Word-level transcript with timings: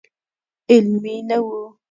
علمي 0.71 1.17
نه 1.29 1.37
و. 1.45 1.49